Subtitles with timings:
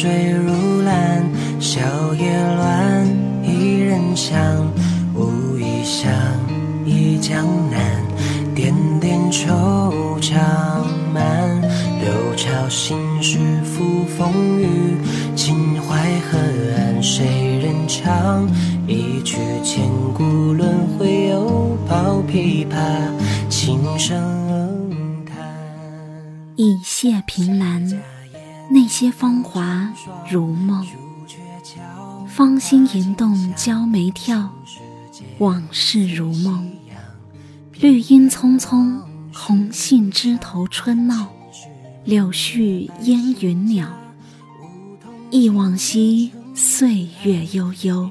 [0.00, 1.22] 水如蓝，
[1.60, 1.78] 小
[2.14, 3.06] 叶乱，
[3.44, 4.66] 一人香。
[5.14, 6.10] 无意想
[6.86, 8.02] 忆江南，
[8.54, 10.38] 点点惆怅
[11.12, 11.60] 满。
[12.00, 14.96] 六朝心事付风雨，
[15.36, 16.38] 秦淮河
[16.78, 18.48] 岸谁人唱？
[18.86, 22.74] 一曲千古轮回，又抱琵琶，
[23.50, 24.18] 轻声
[25.26, 25.36] 叹。
[26.56, 27.86] 一泻凭栏，
[28.72, 29.92] 那些芳华
[30.30, 30.86] 如梦。
[32.28, 34.48] 芳心吟动，娇眉跳，
[35.38, 36.70] 往事如梦。
[37.80, 39.00] 绿荫葱葱，
[39.34, 41.26] 红杏枝头春闹。
[42.04, 43.88] 柳絮烟云袅，
[45.30, 48.08] 忆往昔，岁月悠悠。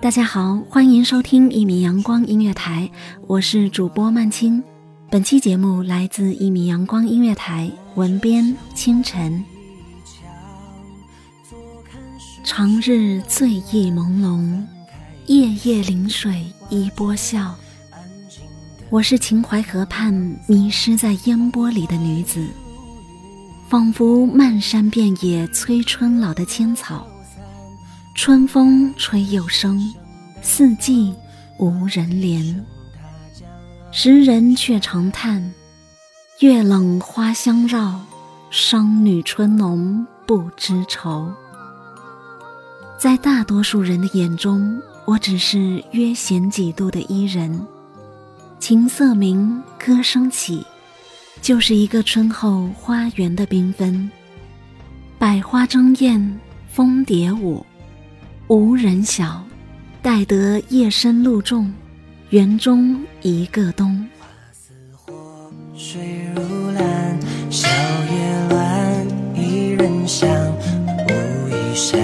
[0.00, 2.90] 大家好，欢迎收听一米阳光音乐台，
[3.28, 4.60] 我是主播曼青。
[5.08, 9.44] 本期节目来自一米阳光音乐台，文编清晨。
[12.42, 14.64] 长日醉意朦胧，
[15.26, 17.54] 夜夜临水一波笑。
[18.88, 20.12] 我是秦淮河畔
[20.46, 22.46] 迷失在烟波里的女子，
[23.68, 27.06] 仿佛漫山遍野催春老的千草。
[28.14, 29.78] 春风吹又生，
[30.40, 31.14] 四季
[31.58, 32.58] 无人怜。
[33.90, 35.52] 时人却长叹：
[36.42, 38.00] 月冷花香绕，
[38.50, 41.32] 商女春浓不知愁。
[42.98, 47.64] 在大多数人的眼中，我只是约闲几度的伊人。
[48.58, 50.66] 琴瑟鸣，歌声起，
[51.40, 54.10] 就是一个春后花园的缤纷。
[55.20, 57.64] 百花争艳，蜂蝶舞，
[58.48, 59.40] 无人晓，
[60.02, 61.72] 待得夜深露重，
[62.30, 64.04] 园中一个冬。
[65.74, 67.18] 水如蓝，
[67.50, 70.28] 小叶乱，一人香，
[71.08, 71.98] 无意相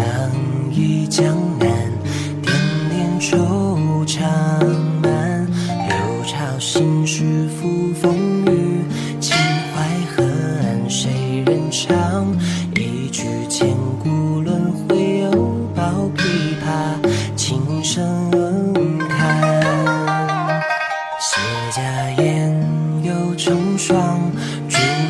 [0.73, 1.69] 忆江南，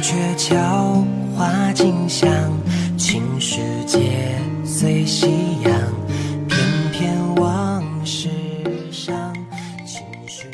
[0.08, 1.05] 朱雀桥，
[1.37, 2.50] 花径香，
[2.96, 5.26] 青石街，随夕
[5.62, 5.70] 阳，
[6.49, 6.58] 翩
[6.90, 8.31] 翩往事
[8.90, 9.34] 上。
[9.84, 10.46] 情绪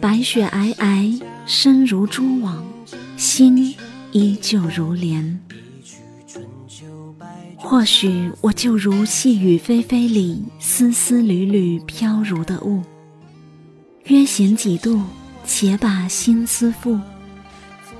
[0.00, 2.64] 白雪皑皑，身如蛛网，
[3.16, 3.74] 心
[4.12, 5.40] 依旧如莲。
[7.56, 12.80] 或许我就如细雨霏霏里丝丝缕缕飘如的雾，
[14.04, 15.02] 约闲几度，
[15.44, 16.96] 且把心思付，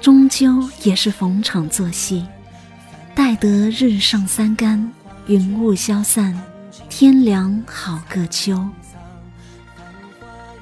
[0.00, 2.26] 终究也是逢场作戏。
[3.14, 4.92] 待得日上三竿，
[5.26, 6.40] 云雾消散，
[6.88, 8.64] 天凉好个秋。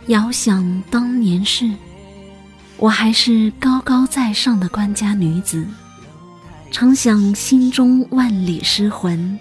[0.06, 1.70] 遥想当年事，
[2.78, 5.66] 我还是高高在上的官家女子，
[6.70, 9.38] 常想心中万里诗魂，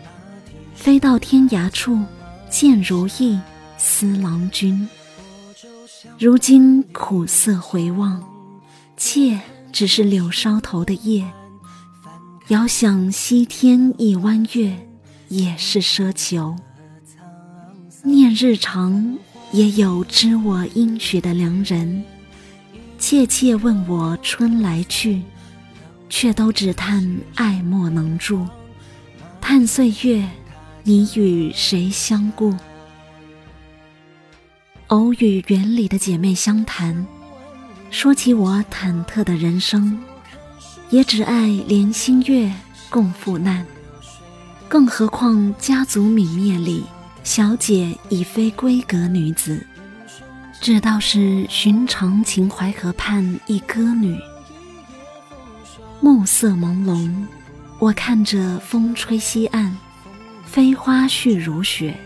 [0.74, 2.04] 飞到天涯处，
[2.50, 3.40] 见如意
[3.78, 4.88] 思郎君。
[6.20, 8.22] 如今苦涩回望，
[8.98, 9.40] 妾
[9.76, 11.30] 只是柳梢头的叶。
[12.48, 14.88] 遥想西天一弯月，
[15.28, 16.56] 也是奢求。
[18.02, 19.18] 念日长。
[19.52, 22.04] 也有知我应许的良人，
[23.00, 25.22] 切切问我春来去，
[26.10, 28.46] 却都只叹爱莫能助。
[29.40, 30.28] 叹岁月，
[30.84, 32.54] 你与谁相顾？
[34.88, 37.06] 偶与园里的姐妹相谈，
[37.96, 39.98] 说起我忐忑的人生，
[40.90, 42.52] 也只爱怜星月
[42.90, 43.66] 共赴难，
[44.68, 46.84] 更何况家族泯灭里。
[47.24, 49.66] 小姐已非闺阁女子，
[50.60, 54.20] 只道是寻常秦淮河畔一歌女。
[56.02, 57.10] 暮色朦胧，
[57.80, 59.74] 我看着风吹西岸，
[60.44, 61.98] 飞花絮如雪。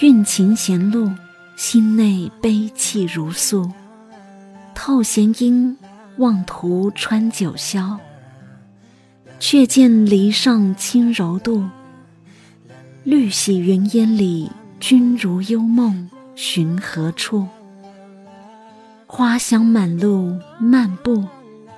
[0.00, 1.12] 运琴弦路，
[1.54, 3.70] 心内悲泣如诉。
[4.74, 5.76] 透弦音，
[6.18, 7.96] 妄图穿九霄，
[9.38, 11.64] 却见篱上轻柔度。
[13.04, 14.50] 绿洗云烟里，
[14.80, 17.46] 君如幽梦，寻何处？
[19.06, 21.24] 花香满路，漫步，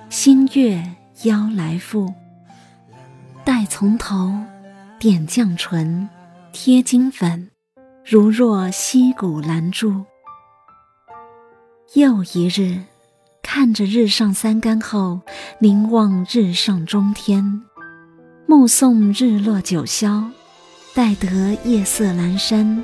[0.09, 0.83] 星月
[1.23, 2.13] 邀来赴。
[3.43, 4.33] 待从头，
[4.99, 6.09] 点绛唇，
[6.51, 7.49] 贴金粉，
[8.05, 10.03] 如若溪谷拦住。
[11.93, 12.81] 又一日，
[13.41, 15.21] 看着日上三竿后，
[15.59, 17.61] 凝望日上中天，
[18.45, 20.25] 目送日落九霄。
[20.93, 22.83] 待得夜色阑珊，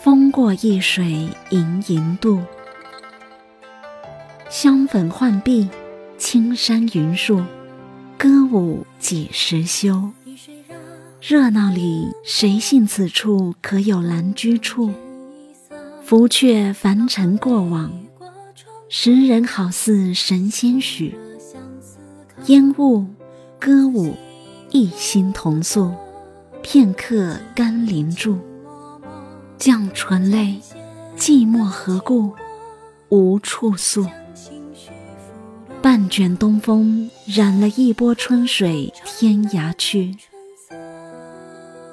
[0.00, 2.40] 风过一水盈盈渡。
[4.48, 5.68] 香粉浣碧，
[6.16, 7.42] 青山云树，
[8.16, 10.10] 歌舞几时休？
[11.20, 14.92] 热闹里，谁信此处可有兰居处？
[16.04, 17.90] 浮却凡尘过往，
[18.96, 21.18] 时人好似神仙许。
[22.46, 23.04] 烟雾，
[23.58, 24.14] 歌舞，
[24.70, 25.92] 一心同宿。
[26.62, 28.38] 片刻甘霖住，
[29.58, 30.60] 绛唇泪，
[31.18, 32.34] 寂寞何故？
[33.08, 34.06] 无处诉。
[35.82, 40.16] 半卷东风，染了一波春水，天涯去。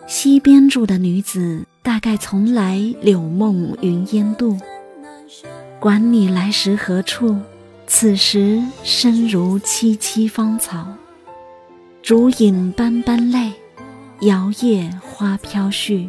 [0.05, 4.55] 西边住的女子，大概从来柳梦云烟渡。
[5.81, 7.35] 管你来时何处，
[7.87, 10.85] 此时身如萋萋芳草，
[12.03, 13.51] 烛影斑斑泪。
[14.19, 16.07] 摇曳花飘絮。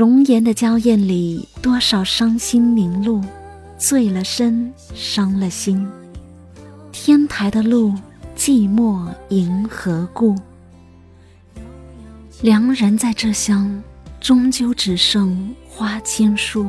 [0.00, 3.22] 容颜的娇艳里，多少伤心凝露，
[3.76, 5.86] 醉了身，伤了心。
[6.90, 7.92] 天台的路，
[8.34, 10.34] 寂寞迎何故？
[12.40, 13.82] 良人在这乡，
[14.22, 16.66] 终究只剩花千树。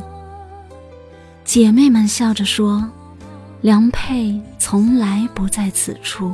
[1.46, 2.86] 姐妹们笑着说
[3.64, 6.34] ：“良配从来不在此处，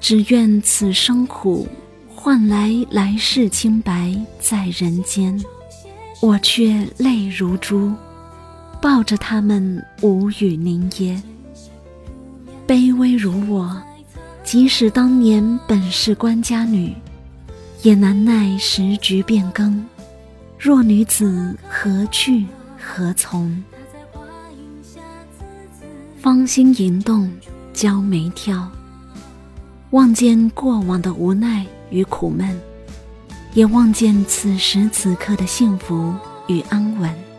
[0.00, 1.68] 只愿此生苦，
[2.16, 5.38] 换来来世清白在人间。”
[6.22, 7.92] 我却泪如珠，
[8.80, 11.20] 抱着他们无语凝噎。
[12.64, 13.76] 卑微如我，
[14.44, 16.94] 即使当年本是官家女，
[17.82, 19.84] 也难耐时局变更。
[20.56, 22.46] 弱女子何去
[22.78, 23.60] 何从？
[26.20, 27.28] 芳心吟动，
[27.72, 28.70] 娇眉跳，
[29.90, 32.56] 望见过往的无奈与苦闷。
[33.54, 36.14] 也望见此时此刻的幸福
[36.46, 37.31] 与安稳。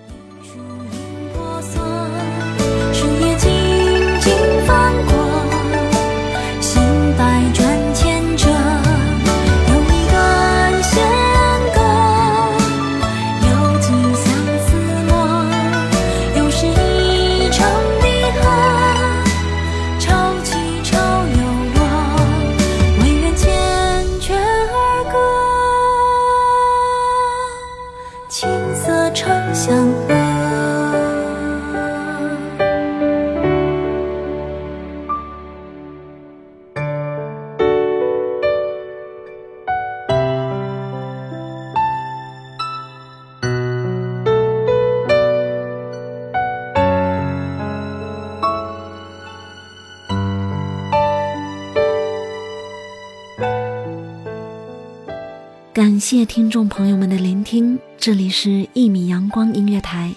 [55.93, 60.11] 感谢听众朋友们的聆听，这里是《一米阳光音乐台》，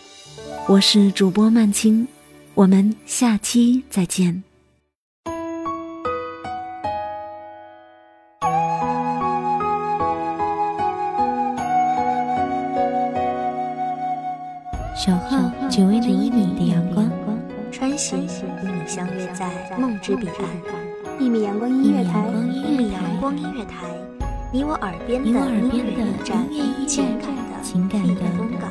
[0.72, 2.08] 我是主播曼青，
[2.54, 4.42] 我们下期再见。
[14.96, 17.06] 守候只为那一米的阳光，
[17.70, 18.28] 穿行与
[18.62, 21.20] 你相约在梦之彼岸。
[21.20, 23.84] 一米阳光音乐台，一米阳光音乐台。
[24.52, 26.12] 你我耳边的音乐
[26.50, 27.20] 驿站，
[27.62, 28.70] 情感的避风港。